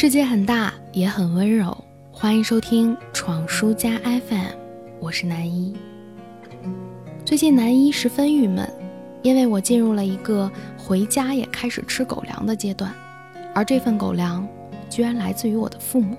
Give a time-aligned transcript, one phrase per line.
[0.00, 1.76] 世界很大，也很温柔。
[2.12, 4.46] 欢迎收听闯书家 FM，
[5.00, 5.74] 我是南一。
[7.24, 8.72] 最近南一十分郁闷，
[9.22, 12.94] 因为我进入了一个回家也开始吃狗粮的阶段，
[13.52, 14.46] 而这份狗粮
[14.88, 16.16] 居然来自于我的父母。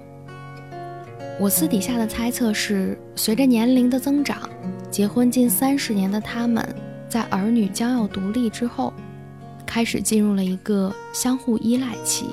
[1.40, 4.50] 我私底下的猜测是，随着年龄的增长，
[4.92, 6.68] 结婚近三十年的他们，
[7.08, 8.92] 在儿女将要独立之后，
[9.66, 12.26] 开始进入了一个相互依赖期。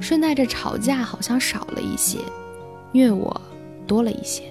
[0.00, 2.18] 顺带着吵架好像少了一些，
[2.92, 3.40] 虐我
[3.86, 4.42] 多了一些。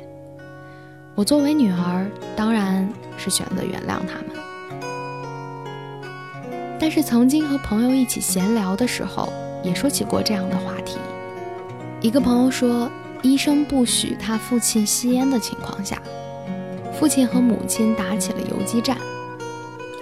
[1.15, 2.87] 我作为女儿，当然
[3.17, 4.35] 是选择原谅他们。
[6.77, 9.31] 但是曾经和朋友一起闲聊的时候，
[9.63, 10.97] 也说起过这样的话题。
[12.01, 16.01] 一个朋友说，医生不许他父亲吸烟的情况下，
[16.99, 18.97] 父亲和母亲打起了游击战。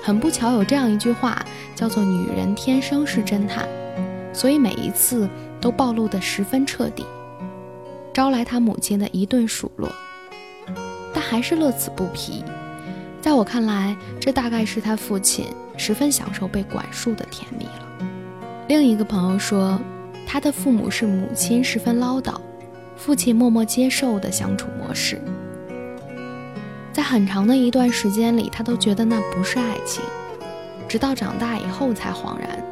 [0.01, 3.67] 很不巧，有这样一句话，叫做“女人天生是侦探”。
[4.33, 5.29] 所以每一次
[5.61, 7.05] 都暴露得十分彻底，
[8.13, 9.89] 招来他母亲的一顿数落，
[11.13, 12.43] 但还是乐此不疲。
[13.21, 15.45] 在我看来，这大概是他父亲
[15.77, 17.87] 十分享受被管束的甜蜜了。
[18.67, 19.79] 另一个朋友说，
[20.25, 22.35] 他的父母是母亲十分唠叨，
[22.97, 25.21] 父亲默默接受的相处模式。
[26.91, 30.03] 在很长的一段时间里，他都觉得那不是爱情，
[30.87, 32.63] 直到长大以后才恍然。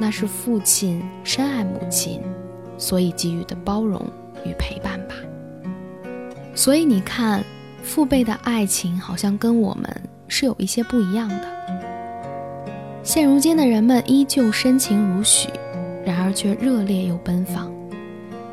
[0.00, 2.22] 那是父亲深爱母亲，
[2.78, 4.02] 所以给予的包容
[4.46, 5.14] 与陪伴吧。
[6.54, 7.44] 所以你看，
[7.82, 9.84] 父辈的爱情好像跟我们
[10.26, 11.46] 是有一些不一样的。
[13.02, 15.50] 现如今的人们依旧深情如许，
[16.02, 17.70] 然而却热烈又奔放。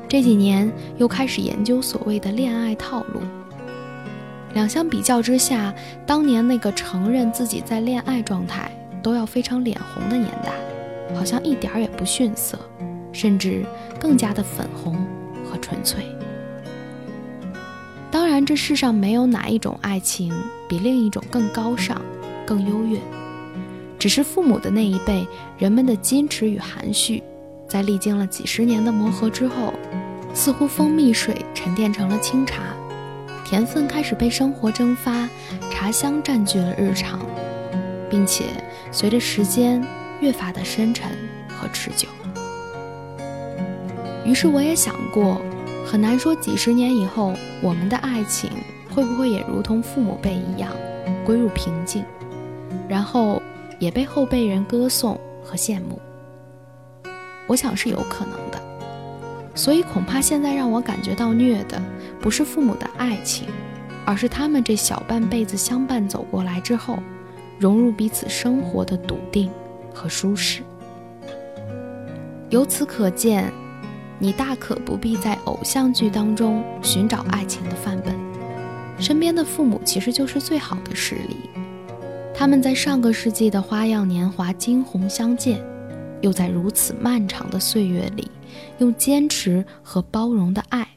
[0.10, 3.22] 这几年又开始研究所谓的恋爱套路。
[4.54, 5.74] 两相比较之下，
[6.06, 8.70] 当年那个承认自己在恋爱状态
[9.02, 10.52] 都要非常脸红的年代。
[11.16, 12.58] 好像一点儿也不逊色，
[13.12, 13.66] 甚至
[14.00, 14.96] 更加的粉红
[15.46, 16.04] 和纯粹。
[18.10, 20.34] 当然，这世上没有哪一种爱情
[20.68, 22.02] 比另一种更高尚、
[22.46, 23.00] 更优越。
[24.00, 27.22] 只是父母的那一辈，人们的矜持与含蓄，
[27.68, 29.74] 在历经了几十年的磨合之后，
[30.34, 32.62] 似乎蜂蜜水沉淀成了清茶，
[33.44, 35.28] 甜分开始被生活蒸发，
[35.72, 37.20] 茶香占据了日常，
[38.10, 38.46] 并且
[38.92, 39.84] 随着时间。
[40.22, 41.12] 越发的深沉
[41.48, 42.08] 和持久。
[44.26, 45.42] 于是我也想过，
[45.86, 48.50] 很难说几十年以后，我们的爱情
[48.94, 50.72] 会不会也如同父母辈一样，
[51.26, 52.04] 归入平静，
[52.90, 53.42] 然后
[53.80, 56.00] 也被后辈人歌颂和羡慕。
[57.48, 58.62] 我想是有可能的。
[59.56, 61.82] 所以恐怕现在让我感觉到虐的，
[62.20, 63.48] 不是父母的爱情，
[64.06, 67.00] 而是他们这小半辈子相伴走过来之后，
[67.58, 69.50] 融入彼此生活的笃定。
[69.98, 70.62] 和舒适。
[72.52, 73.52] 由此可见，
[74.20, 78.16] 你大可不必在偶像剧当中寻找爱情的范本，
[79.00, 81.50] 身边的父母其实就是最好的实例。
[82.36, 85.60] 他们在上个世纪的花样年华惊鸿相见，
[86.22, 88.30] 又在如此漫长的岁月里，
[88.78, 90.88] 用坚持和包容的爱，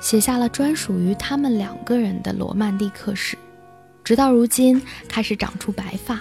[0.00, 3.36] 写下了专属于他们两个人的罗曼蒂克史，
[4.04, 6.20] 直到如今开始长出白发。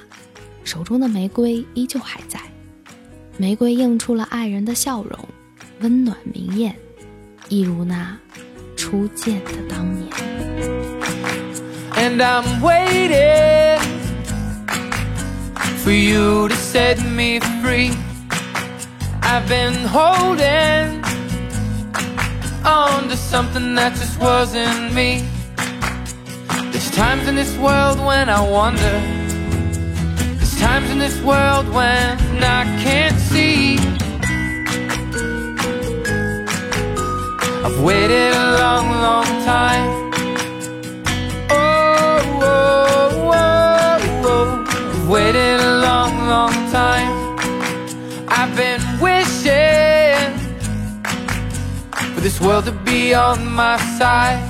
[0.66, 2.40] 手中的玫瑰依旧还在，
[3.38, 5.18] 玫瑰映出了爱人的笑容，
[5.80, 6.76] 温暖明艳，
[7.50, 8.18] 一如那
[8.76, 10.12] 初见的当年。
[11.96, 13.80] And I'm waiting
[15.84, 17.92] for you to set me free.
[19.22, 21.04] I've been holding
[22.64, 25.24] on to something that just wasn't me.
[26.72, 29.25] There's times in this world when I wonder
[31.08, 32.18] this world when
[32.58, 33.78] I can't see.
[37.66, 39.90] I've waited a long, long time.
[41.52, 44.66] Oh, oh, oh, oh.
[44.94, 47.14] I've waited a long, long time.
[48.28, 50.32] I've been wishing
[52.14, 54.42] For this world to be on my side.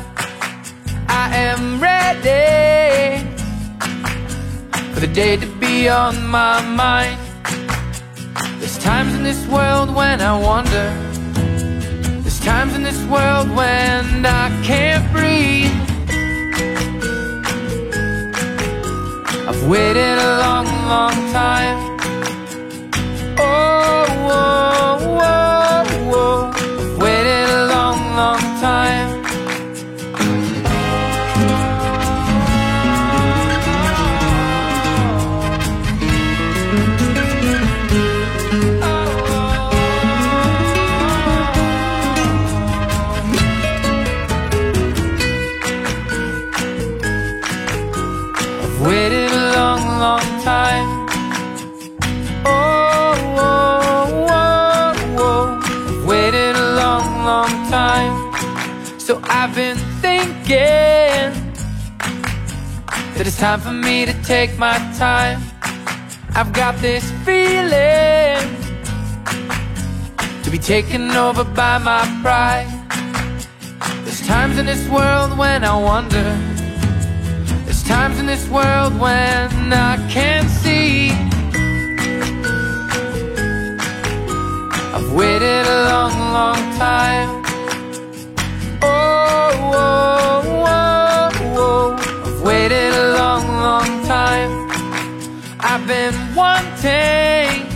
[1.09, 3.34] I am ready
[5.07, 7.19] the day to be on my mind.
[8.59, 10.87] There's times in this world when I wonder.
[12.21, 15.75] There's times in this world when I can't breathe.
[19.47, 21.84] I've waited a long, long time
[49.99, 51.07] long time.
[52.45, 58.13] Oh, oh, oh, oh, I've waited a long, long time.
[58.99, 61.31] So I've been thinking
[63.15, 65.41] that it's time for me to take my time.
[66.35, 68.41] I've got this feeling
[70.43, 72.67] to be taken over by my pride.
[74.03, 76.55] There's times in this world when I wonder.
[77.85, 81.11] Times in this world when I can't see.
[84.95, 87.43] I've waited a long, long time.
[88.81, 91.95] Oh, oh, oh, oh, oh.
[92.25, 94.51] I've waited a long, long time.
[95.59, 97.69] I've been wanting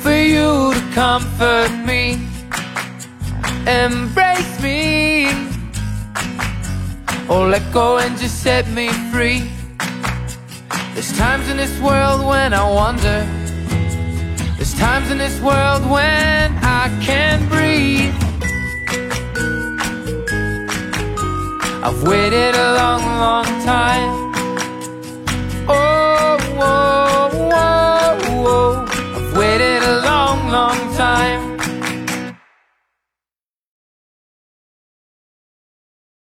[0.00, 2.20] for you to comfort me,
[3.66, 5.47] embrace me,
[7.28, 9.50] or let go and just set me free.
[10.94, 13.26] There's times in this world when I wonder.
[14.56, 18.14] There's times in this world when I can't breathe.
[21.84, 24.27] I've waited a long, long time.